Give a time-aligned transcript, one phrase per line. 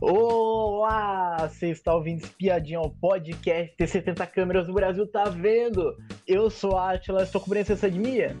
[0.00, 1.48] Olá!
[1.48, 5.96] Você está ouvindo Espiadinha ao podcast Ter 70 câmeras do Brasil tá vendo?
[6.24, 8.36] Eu sou a Atila, estou cobrindo essa de Mia.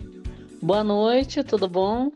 [0.62, 2.12] Boa noite, tudo bom?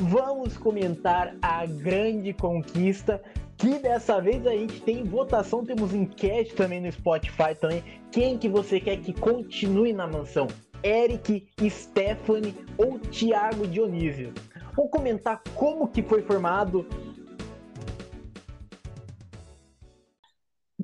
[0.00, 3.22] Vamos comentar a grande conquista
[3.58, 7.84] que dessa vez a gente tem votação, temos enquete também no Spotify também.
[8.10, 10.46] Quem que você quer que continue na mansão?
[10.82, 14.32] Eric, Stephanie ou Thiago Dionísio?
[14.74, 16.86] Vou comentar como que foi formado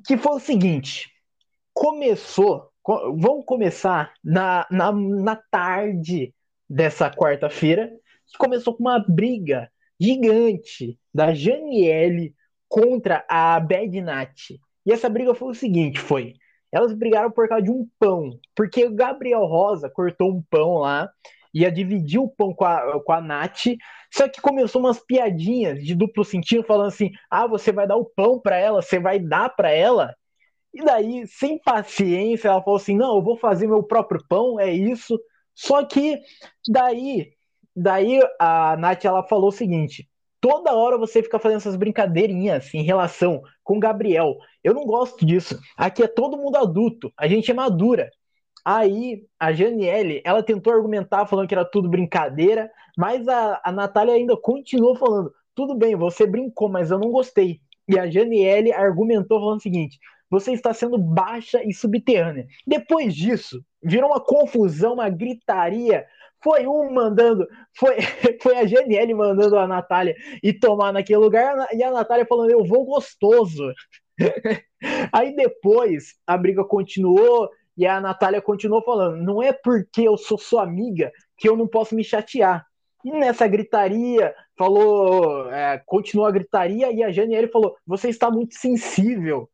[0.05, 1.09] que foi o seguinte:
[1.73, 2.69] começou,
[3.17, 6.33] vamos começar na, na, na tarde
[6.69, 7.91] dessa quarta-feira,
[8.27, 12.33] que começou com uma briga gigante da Janiele
[12.67, 14.51] contra a Bad Nat.
[14.85, 16.33] E essa briga foi o seguinte: foi.
[16.71, 21.09] Elas brigaram por causa de um pão, porque o Gabriel Rosa cortou um pão lá,
[21.55, 23.67] ia dividir o pão com a, com a Nath,
[24.13, 28.05] só que começou umas piadinhas de duplo sentido, falando assim: ah, você vai dar o
[28.05, 30.13] pão para ela, você vai dar para ela.
[30.73, 34.69] E daí, sem paciência, ela falou assim: não, eu vou fazer meu próprio pão, é
[34.71, 35.17] isso.
[35.53, 36.19] Só que
[36.67, 37.31] daí,
[37.73, 40.09] daí a Nath ela falou o seguinte:
[40.41, 44.35] toda hora você fica fazendo essas brincadeirinhas em relação com o Gabriel.
[44.61, 45.57] Eu não gosto disso.
[45.77, 48.11] Aqui é todo mundo adulto, a gente é madura.
[48.65, 54.15] Aí a Janiele, ela tentou argumentar falando que era tudo brincadeira, mas a, a Natália
[54.15, 57.61] ainda continuou falando: tudo bem, você brincou, mas eu não gostei.
[57.87, 59.99] E a Janiele argumentou falando o seguinte:
[60.29, 62.47] você está sendo baixa e subterrânea.
[62.65, 66.03] Depois disso, virou uma confusão, uma gritaria.
[66.43, 67.97] Foi um mandando, foi,
[68.41, 72.65] foi a Janiele mandando a Natália ir tomar naquele lugar, e a Natália falando: eu
[72.65, 73.71] vou gostoso.
[75.13, 80.37] Aí depois a briga continuou e a Natália continuou falando: não é porque eu sou
[80.37, 82.65] sua amiga que eu não posso me chatear.
[83.03, 88.55] E nessa gritaria, falou, é, continuou a gritaria, e a Janiele falou: você está muito
[88.55, 89.49] sensível.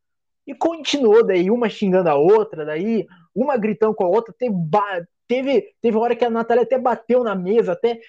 [0.45, 3.05] E continuou, daí uma xingando a outra, daí
[3.35, 4.33] uma gritando com a outra.
[4.37, 4.55] Teve,
[5.27, 7.99] teve, teve hora que a Natália até bateu na mesa, até.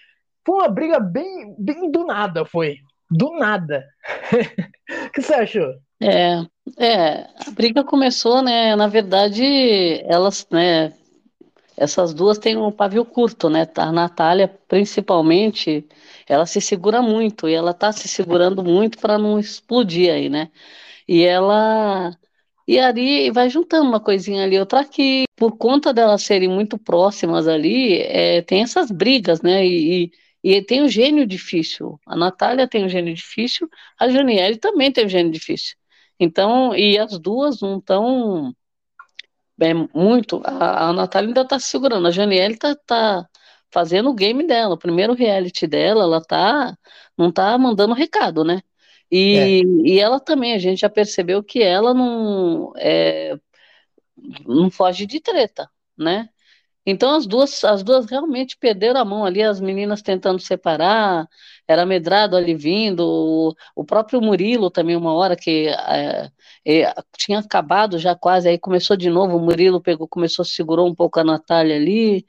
[0.44, 2.76] Foi uma briga bem, bem do nada, foi.
[3.10, 3.84] Do nada.
[5.06, 5.74] O que você achou?
[6.02, 6.42] É,
[6.76, 8.74] é, a briga começou, né?
[8.76, 9.42] Na verdade,
[10.04, 10.92] elas, né?
[11.76, 13.66] Essas duas têm um pavio curto, né?
[13.76, 15.86] A Natália, principalmente,
[16.28, 20.50] ela se segura muito e ela tá se segurando muito para não explodir aí, né?
[21.08, 22.16] E ela
[22.66, 25.24] e ali vai juntando uma coisinha ali, outra aqui.
[25.36, 29.66] Por conta delas serem muito próximas ali, é, tem essas brigas, né?
[29.66, 30.12] E,
[30.44, 31.98] e, e, tem o gênio difícil.
[32.06, 33.68] A Natália tem o gênio difícil,
[33.98, 35.76] a Janiele também tem o gênio difícil.
[36.18, 38.54] Então, e as duas não estão
[39.60, 40.42] é, muito.
[40.44, 43.28] A, a Natália ainda está se segurando, a Janiele está tá
[43.70, 46.76] fazendo o game dela, o primeiro reality dela, ela tá,
[47.16, 48.62] não está mandando recado, né?
[49.10, 49.88] E, é.
[49.90, 53.38] e ela também, a gente já percebeu que ela não, é,
[54.46, 56.28] não foge de treta, né?
[56.84, 61.28] Então as duas, as duas realmente perderam a mão ali, as meninas tentando separar,
[61.72, 66.30] era medrado ali vindo, o, o próprio Murilo também, uma hora que é,
[66.64, 70.94] é, tinha acabado já quase, aí começou de novo, o Murilo pegou, começou, segurou um
[70.94, 72.26] pouco a Natália ali,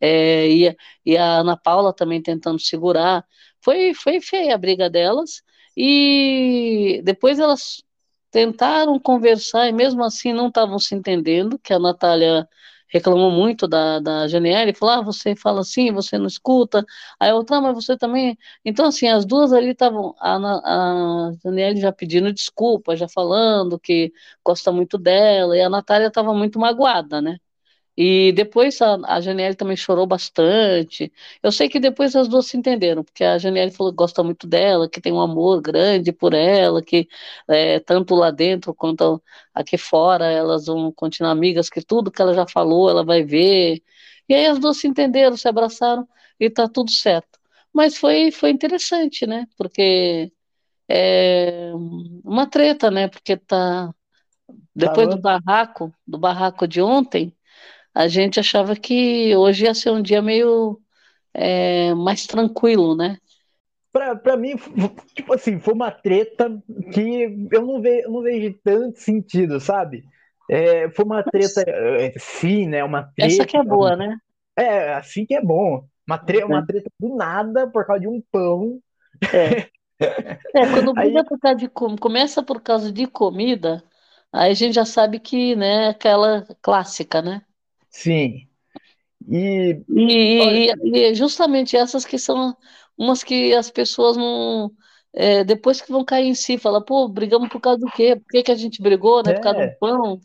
[0.00, 3.24] é, e, e a Ana Paula também tentando segurar.
[3.60, 5.42] Foi, foi feia a briga delas,
[5.76, 7.82] e depois elas
[8.30, 12.48] tentaram conversar, e mesmo assim não estavam se entendendo, que a Natália
[12.94, 16.84] reclamou muito da, da Janiele, falou, ah, você fala assim, você não escuta,
[17.20, 21.80] aí outra, ah, mas você também, então assim, as duas ali estavam, a, a Janiele
[21.80, 24.12] já pedindo desculpa, já falando que
[24.44, 27.38] gosta muito dela, e a Natália estava muito magoada, né,
[27.96, 31.12] e depois a, a Janiele também chorou bastante.
[31.42, 34.46] Eu sei que depois as duas se entenderam, porque a Janiele falou que gosta muito
[34.46, 37.08] dela, que tem um amor grande por ela, que
[37.48, 39.22] é, tanto lá dentro quanto
[39.54, 43.82] aqui fora elas vão continuar amigas, que tudo que ela já falou ela vai ver.
[44.28, 46.08] E aí as duas se entenderam, se abraçaram
[46.40, 47.38] e tá tudo certo.
[47.72, 49.46] Mas foi, foi interessante, né?
[49.56, 50.32] Porque
[50.88, 51.72] é
[52.24, 53.08] uma treta, né?
[53.08, 53.92] Porque tá
[54.74, 57.34] depois do barraco, do barraco de ontem,
[57.94, 60.80] a gente achava que hoje ia ser um dia meio
[61.32, 63.18] é, mais tranquilo, né?
[63.92, 64.56] Pra mim,
[65.14, 66.50] tipo assim, foi uma treta
[66.92, 70.04] que eu não, ve, eu não vejo tanto sentido, sabe?
[70.50, 72.82] É, foi uma treta, é, sim, né?
[72.82, 73.32] Uma treta.
[73.32, 74.18] Essa que é boa, né?
[74.56, 75.86] É, assim que é bom.
[76.06, 78.80] Uma, tre uma treta do nada por causa de um pão.
[79.32, 79.68] É.
[79.96, 81.24] É, quando briga aí...
[81.24, 83.82] por causa de começa por causa de comida,
[84.32, 87.42] aí a gente já sabe que, né, aquela clássica, né?
[87.94, 88.48] Sim.
[89.26, 92.54] E, e, e, justamente essas que são
[92.98, 94.70] umas que as pessoas não,
[95.12, 98.16] é, depois que vão cair em si, fala, pô, brigamos por causa do quê?
[98.16, 99.32] Por que, que a gente brigou, né?
[99.34, 99.66] Por causa É.
[99.68, 100.20] do pão.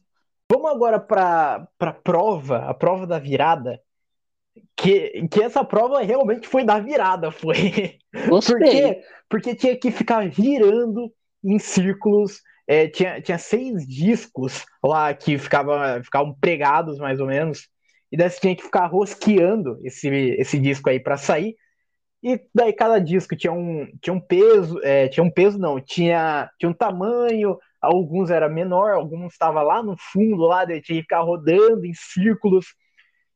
[0.51, 3.79] Vamos agora para a prova, a prova da virada.
[4.75, 7.99] Que, que essa prova realmente foi da virada, foi.
[8.27, 8.57] Gostei.
[8.97, 9.01] quê?
[9.29, 11.13] Porque tinha que ficar girando
[11.43, 12.41] em círculos.
[12.69, 17.67] É, tinha, tinha seis discos lá que ficava, ficavam pregados, mais ou menos.
[18.11, 21.55] E daí você tinha que ficar rosqueando esse, esse disco aí para sair.
[22.21, 26.47] E daí cada disco tinha um, tinha um peso, é, tinha um peso não, tinha,
[26.59, 31.03] tinha um tamanho, alguns era menor, alguns estava lá no fundo, lá, daí tinha que
[31.03, 32.67] ficar rodando em círculos.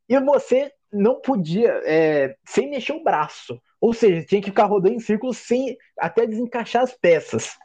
[0.08, 3.60] E você não podia, é, sem mexer o braço.
[3.82, 7.58] Ou seja, tinha que ficar rodando em círculos sem até desencaixar as peças.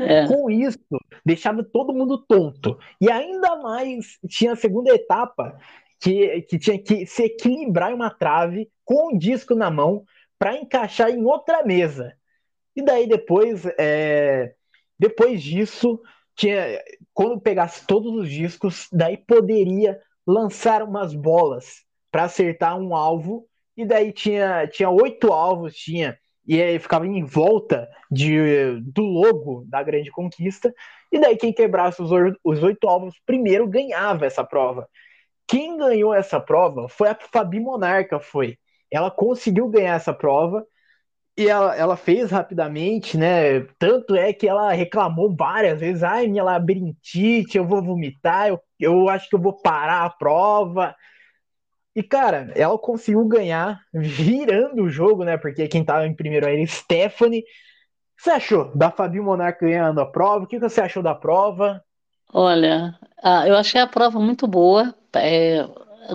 [0.00, 0.26] É.
[0.26, 0.78] Com isso,
[1.24, 2.78] deixava todo mundo tonto.
[3.00, 5.58] E ainda mais tinha a segunda etapa,
[6.00, 10.04] que, que tinha que se equilibrar em uma trave com o disco na mão
[10.38, 12.14] para encaixar em outra mesa.
[12.74, 14.54] E daí depois, é,
[14.98, 16.00] depois disso,
[16.34, 16.82] tinha,
[17.12, 23.46] quando pegasse todos os discos, daí poderia lançar umas bolas para acertar um alvo.
[23.76, 29.64] E daí tinha, tinha oito alvos, tinha e aí ficava em volta de, do logo
[29.68, 30.72] da Grande Conquista.
[31.12, 32.10] E daí quem quebrasse os,
[32.44, 34.88] os oito alvos primeiro ganhava essa prova.
[35.46, 38.56] Quem ganhou essa prova foi a Fabi Monarca, foi.
[38.90, 40.64] Ela conseguiu ganhar essa prova
[41.36, 43.60] e ela, ela fez rapidamente, né?
[43.78, 49.08] Tanto é que ela reclamou várias vezes: ai, minha labirintite, eu vou vomitar, eu, eu
[49.08, 50.94] acho que eu vou parar a prova.
[51.94, 55.36] E, cara, ela conseguiu ganhar virando o jogo, né?
[55.36, 57.44] Porque quem tava em primeiro era Stephanie.
[58.16, 60.44] Você achou da Fabi Monarca ganhando a prova?
[60.44, 61.82] O que você achou da prova?
[62.32, 64.94] Olha, ah, eu achei a prova muito boa.
[65.14, 65.66] É,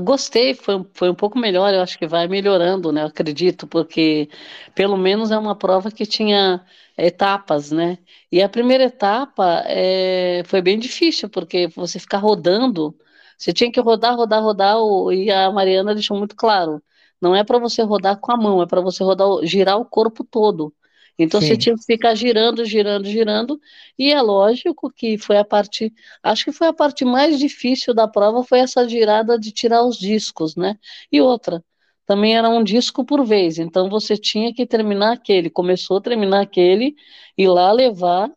[0.02, 1.74] gostei, foi, foi um pouco melhor.
[1.74, 3.02] Eu acho que vai melhorando, né?
[3.04, 4.30] Eu acredito, porque
[4.74, 6.66] pelo menos é uma prova que tinha
[6.98, 7.98] etapas, né?
[8.32, 12.98] E a primeira etapa é, foi bem difícil, porque você ficar rodando.
[13.38, 14.78] Você tinha que rodar, rodar, rodar,
[15.14, 16.82] e a Mariana deixou muito claro.
[17.22, 20.24] Não é para você rodar com a mão, é para você rodar, girar o corpo
[20.24, 20.74] todo.
[21.18, 21.48] Então Sim.
[21.48, 23.60] você tinha que ficar girando, girando, girando,
[23.98, 28.08] e é lógico que foi a parte, acho que foi a parte mais difícil da
[28.08, 30.78] prova, foi essa girada de tirar os discos, né?
[31.12, 31.64] E outra,
[32.06, 36.42] também era um disco por vez, então você tinha que terminar aquele, começou a terminar
[36.42, 36.96] aquele,
[37.38, 38.30] ir lá levar,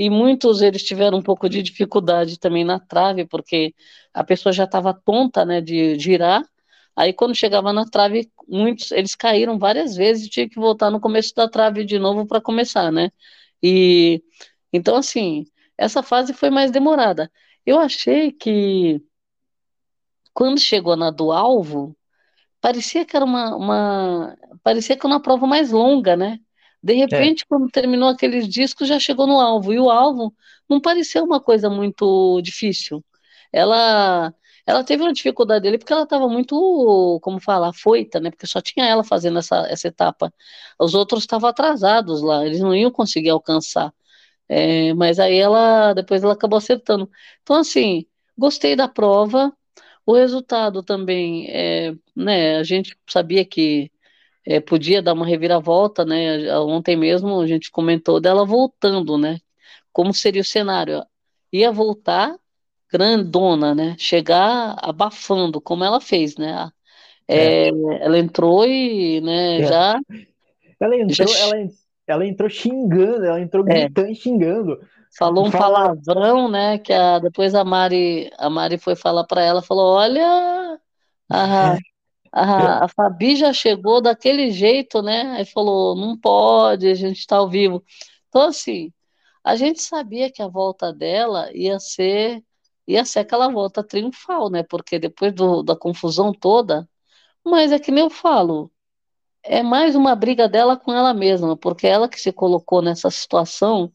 [0.00, 3.74] e muitos eles tiveram um pouco de dificuldade também na trave, porque
[4.14, 6.42] a pessoa já estava tonta, né, de girar,
[6.96, 11.00] aí quando chegava na trave, muitos, eles caíram várias vezes e tinha que voltar no
[11.00, 13.10] começo da trave de novo para começar, né,
[13.62, 14.22] e,
[14.72, 15.44] então assim,
[15.76, 17.30] essa fase foi mais demorada.
[17.66, 19.02] Eu achei que,
[20.32, 21.94] quando chegou na do alvo,
[22.60, 26.40] parecia que era uma, uma parecia que era uma prova mais longa, né,
[26.82, 27.46] de repente, é.
[27.48, 29.72] quando terminou aqueles discos, já chegou no alvo.
[29.72, 30.34] E o alvo
[30.68, 33.04] não pareceu uma coisa muito difícil.
[33.52, 34.34] Ela,
[34.66, 38.30] ela teve uma dificuldade dele porque ela estava muito, como falar, foita, né?
[38.30, 40.32] Porque só tinha ela fazendo essa, essa etapa.
[40.78, 43.92] Os outros estavam atrasados lá, eles não iam conseguir alcançar.
[44.48, 47.10] É, mas aí ela, depois ela acabou acertando.
[47.42, 48.06] Então, assim,
[48.36, 49.52] gostei da prova.
[50.06, 52.56] O resultado também, é, né?
[52.58, 53.90] A gente sabia que
[54.46, 56.56] é, podia dar uma reviravolta, né?
[56.58, 59.38] Ontem mesmo a gente comentou dela voltando, né?
[59.92, 61.04] Como seria o cenário?
[61.52, 62.36] Ia voltar
[62.90, 63.96] grandona, né?
[63.98, 66.70] Chegar abafando, como ela fez, né?
[67.28, 67.70] É, é.
[68.00, 69.66] Ela entrou e, né, É.
[69.66, 70.00] já.
[70.80, 71.54] Ela entrou, já ela,
[72.06, 73.82] ela entrou xingando, ela entrou É.
[73.84, 74.80] gritando e xingando.
[75.16, 76.78] falou um Fala- palavrão, né?
[76.78, 80.78] Que a, depois a Mari, a Mari foi falar para ela, falou: Olha,
[81.28, 81.76] a,
[82.32, 85.32] a, a Fabi já chegou daquele jeito, né?
[85.38, 87.84] Aí falou: Não pode, a gente está ao vivo.
[88.28, 88.92] Então, assim,
[89.44, 92.44] a gente sabia que a volta dela ia ser
[92.86, 94.62] ia ser aquela volta triunfal, né?
[94.64, 96.88] Porque depois do, da confusão toda,
[97.44, 98.72] mas é que nem eu falo,
[99.42, 103.92] é mais uma briga dela com ela mesma, porque ela que se colocou nessa situação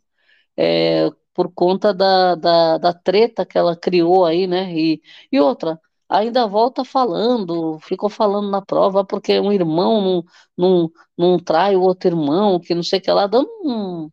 [0.58, 4.74] é, por conta da, da, da treta que ela criou aí, né?
[4.74, 5.02] E,
[5.32, 10.24] e outra, ainda volta falando, ficou falando na prova porque um irmão não,
[10.58, 14.10] não, não trai o outro irmão, que não sei o que lá, dando um,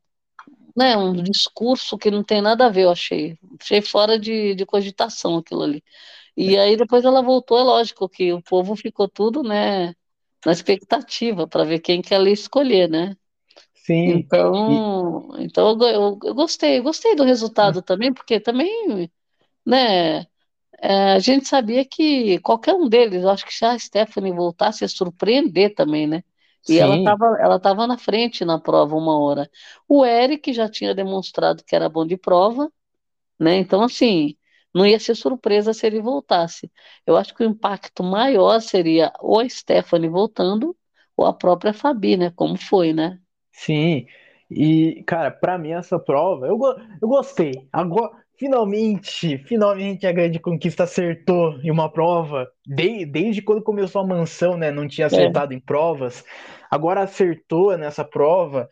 [0.77, 3.39] né, um discurso que não tem nada a ver, eu achei.
[3.61, 5.85] Achei fora de, de cogitação aquilo ali.
[6.37, 9.95] E aí depois ela voltou, é lógico que o povo ficou tudo, né,
[10.45, 13.17] na expectativa para ver quem que ela ia escolher, né?
[13.75, 14.09] Sim.
[14.11, 19.11] Então, então eu, eu, eu gostei, gostei do resultado também, porque também,
[19.67, 20.27] né,
[20.83, 24.89] é, a gente sabia que qualquer um deles, acho que se a Stephanie voltasse, ia
[24.89, 26.25] surpreender também, né?
[26.69, 29.51] E ela estava ela tava na frente na prova uma hora.
[29.89, 32.73] O Eric já tinha demonstrado que era bom de prova,
[33.39, 33.57] né?
[33.57, 34.37] Então, assim,
[34.75, 36.71] não ia ser surpresa se ele voltasse.
[37.07, 40.77] Eu acho que o impacto maior seria ou a Stephanie voltando
[41.17, 42.31] ou a própria Fabi, né?
[42.33, 43.21] Como foi, né?
[43.53, 44.07] Sim.
[44.51, 46.59] E, cara, para mim essa prova, eu,
[47.01, 47.69] eu gostei.
[47.73, 52.51] Agora, finalmente, finalmente a grande conquista acertou em uma prova.
[52.67, 54.73] De, desde quando começou a mansão, né?
[54.73, 55.07] Não tinha é.
[55.07, 55.57] acertado é.
[55.57, 56.25] em provas.
[56.69, 58.69] Agora acertou nessa prova.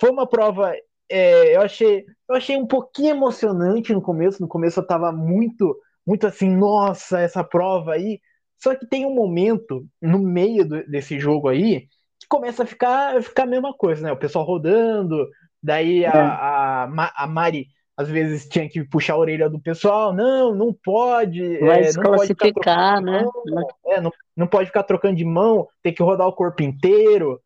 [0.00, 0.72] Foi uma prova
[1.10, 4.40] é, eu achei eu achei um pouquinho emocionante no começo.
[4.40, 5.76] No começo eu tava muito,
[6.06, 8.18] muito assim, nossa, essa prova aí.
[8.58, 11.86] Só que tem um momento no meio do, desse jogo aí
[12.18, 14.10] que começa a ficar, ficar a mesma coisa, né?
[14.10, 15.28] O pessoal rodando,
[15.62, 16.18] daí a, é.
[16.18, 21.58] a, a Mari às vezes tinha que puxar a orelha do pessoal, não, não pode.
[21.58, 23.22] Vai é, não pode ficar né?
[23.22, 27.40] Mão, é, não, não pode ficar trocando de mão, tem que rodar o corpo inteiro.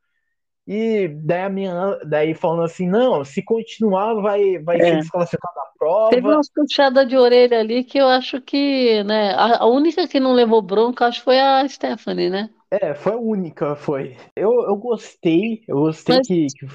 [0.66, 4.84] E daí a minha, daí falando assim, não, se continuar vai, vai é.
[4.84, 6.10] ser desclassificado da prova.
[6.10, 10.18] Teve umas puxadas de orelha ali que eu acho que, né, a, a, única que
[10.18, 12.50] não levou bronca, acho foi a Stephanie, né?
[12.68, 14.16] É, foi a única, foi.
[14.34, 16.26] Eu, eu gostei, eu gostei Mas...
[16.26, 16.66] que, que,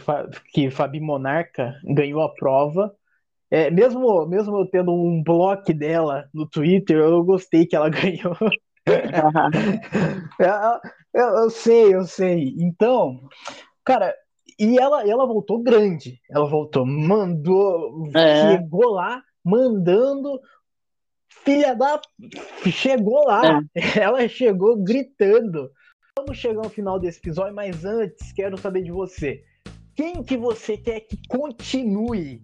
[0.53, 2.95] que Fabi Monarca ganhou a prova.
[3.51, 8.38] É, mesmo, mesmo eu tendo um bloco dela no Twitter, eu gostei que ela ganhou.
[10.39, 10.79] eu,
[11.13, 12.55] eu, eu sei, eu sei.
[12.58, 13.20] Então,
[13.84, 14.15] Cara,
[14.60, 16.20] e ela, ela voltou grande.
[16.29, 18.51] Ela voltou, mandou, é.
[18.51, 20.39] chegou lá, mandando.
[21.43, 22.00] Filha da.
[22.72, 23.62] Chegou lá.
[23.75, 24.00] É.
[24.01, 25.72] Ela chegou gritando.
[26.15, 29.43] Vamos chegar ao final desse episódio, mas antes quero saber de você.
[29.96, 32.41] Quem que você quer que continue?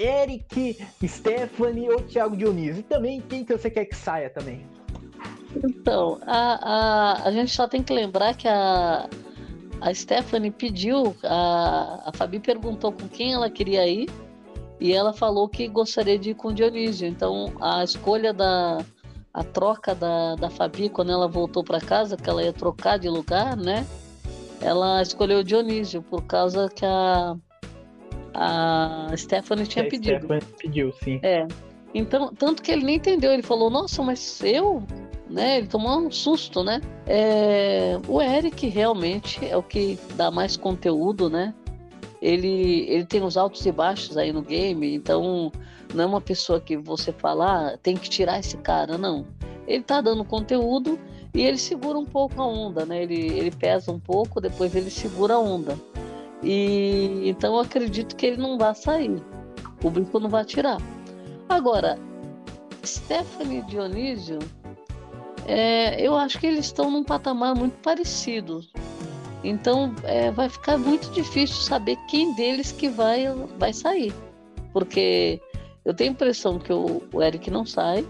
[0.00, 2.80] Eric, Stephanie ou Thiago Dionísio?
[2.80, 4.66] E também quem que você quer que saia também?
[5.54, 9.08] Então, a, a, a gente só tem que lembrar que a,
[9.80, 14.08] a Stephanie pediu, a, a Fabi perguntou com quem ela queria ir
[14.80, 17.06] e ela falou que gostaria de ir com o Dionísio.
[17.06, 18.78] Então a escolha da
[19.32, 23.08] a troca da, da Fabi quando ela voltou para casa, que ela ia trocar de
[23.08, 23.86] lugar, né?
[24.60, 27.36] Ela escolheu o Dionísio por causa que a
[28.34, 30.18] a Stephanie tinha a pedido.
[30.18, 31.20] Stephanie pediu, sim.
[31.22, 31.46] É.
[31.92, 34.84] Então, tanto que ele nem entendeu, ele falou: "Nossa, mas eu
[35.30, 35.58] né?
[35.58, 36.80] Ele tomou um susto, né?
[37.06, 41.54] É, o Eric realmente é o que dá mais conteúdo, né?
[42.20, 45.50] Ele, ele tem os altos e baixos aí no game, então
[45.94, 49.26] não é uma pessoa que você fala, ah, tem que tirar esse cara, não.
[49.66, 50.98] Ele tá dando conteúdo
[51.32, 53.02] e ele segura um pouco a onda, né?
[53.02, 55.78] Ele, ele pesa um pouco, depois ele segura a onda.
[56.42, 59.22] E então eu acredito que ele não vai sair.
[59.66, 60.78] O público não vai tirar.
[61.48, 61.98] Agora,
[62.84, 64.38] Stephanie Dionísio
[65.46, 68.62] é, eu acho que eles estão num patamar muito parecido.
[69.42, 73.24] Então é, vai ficar muito difícil saber quem deles que vai,
[73.58, 74.14] vai sair.
[74.72, 75.40] Porque
[75.84, 78.06] eu tenho a impressão que o, o Eric não sai.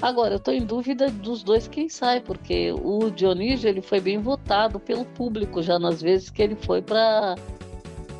[0.00, 4.18] Agora, eu estou em dúvida dos dois quem sai, porque o Dionísio ele foi bem
[4.18, 7.34] votado pelo público já nas vezes que ele foi para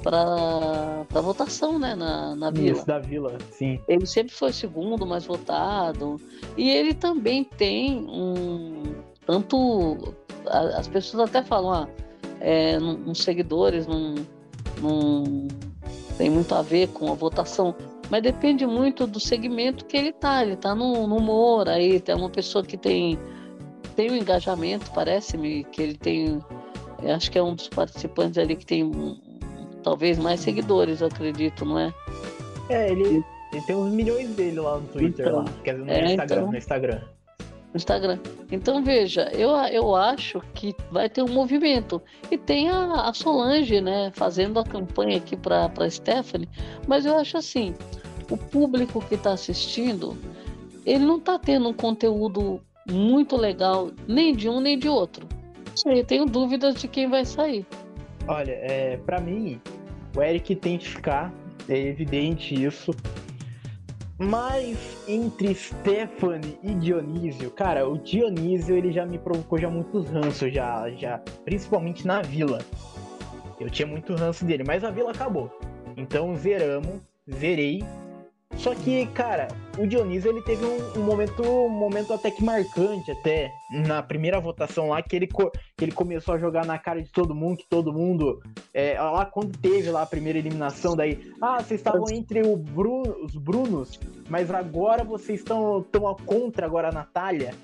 [0.03, 2.77] para votação, né, na, na vila.
[2.77, 3.81] Isso, da vila, sim.
[3.89, 6.21] Ele sempre foi o segundo mais votado.
[6.57, 8.95] E ele também tem um.
[9.27, 10.15] Tanto.
[10.47, 11.89] As pessoas até falam, ah,
[12.41, 14.15] é, nos seguidores não,
[14.81, 15.49] não
[16.17, 17.75] tem muito a ver com a votação.
[18.11, 20.43] Mas depende muito do segmento que ele tá.
[20.43, 23.19] Ele tá no, no humor, aí tem uma pessoa que tem,
[23.95, 26.43] tem um engajamento, parece-me, que ele tem.
[27.15, 28.91] Acho que é um dos participantes ali que tem
[29.83, 31.95] talvez mais seguidores, eu acredito, não é?
[32.69, 35.45] É, ele, ele tem uns milhões dele lá no Twitter, então, lá.
[35.63, 37.01] Quer dizer, no é, Instagram, então, no Instagram.
[37.73, 38.19] No Instagram.
[38.51, 42.01] Então veja, eu, eu acho que vai ter um movimento.
[42.31, 46.49] E tem a, a Solange, né, fazendo a campanha aqui para a Stephanie,
[46.87, 47.75] mas eu acho assim,
[48.31, 50.17] o público que está assistindo,
[50.87, 52.61] ele não está tendo um conteúdo
[52.91, 55.27] muito legal, nem de um nem de outro.
[55.87, 57.67] Eu tenho dúvidas de quem vai sair.
[58.27, 59.61] Olha, é, para mim,
[60.17, 61.33] o Eric tem que ficar,
[61.69, 62.93] é evidente isso.
[64.19, 70.53] Mas entre Stephanie e Dionísio, cara, o Dionísio ele já me provocou já muitos ranços,
[70.53, 72.59] já, já, principalmente na vila.
[73.61, 75.57] Eu tinha muito ranço dele, mas a vila acabou.
[75.97, 77.85] Então zeramos, zerei
[78.59, 79.49] só que, cara,
[79.79, 84.41] o Dionísio ele teve um, um, momento, um momento até que marcante, até na primeira
[84.41, 87.69] votação lá, que ele, que ele começou a jogar na cara de todo mundo, que
[87.69, 88.43] todo mundo.
[88.75, 93.37] É, lá quando teve lá a primeira eliminação, daí, ah, vocês estavam entre Bruno, os
[93.37, 93.99] Brunos,
[94.29, 97.55] mas agora vocês estão tão contra agora a Natália.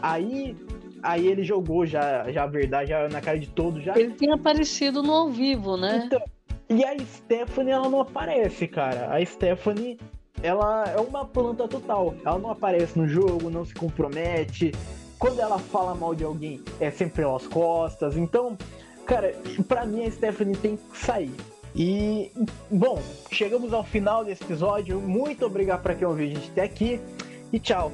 [0.00, 0.56] Aí
[1.02, 3.82] aí ele jogou já, já a verdade já na cara de todos.
[3.82, 3.98] Já.
[3.98, 6.04] Ele tem aparecido no ao vivo, né?
[6.06, 6.22] Então,
[6.68, 9.14] e a Stephanie, ela não aparece, cara.
[9.14, 9.98] A Stephanie,
[10.40, 12.14] ela é uma planta total.
[12.24, 14.72] Ela não aparece no jogo, não se compromete.
[15.18, 18.16] Quando ela fala mal de alguém, é sempre pelas costas.
[18.16, 18.56] Então,
[19.06, 19.34] cara,
[19.68, 21.34] pra mim a Stephanie tem que sair.
[21.74, 22.30] E,
[22.70, 25.00] bom, chegamos ao final desse episódio.
[25.00, 27.00] Muito obrigado para quem ouviu a gente até aqui.
[27.52, 27.92] E tchau.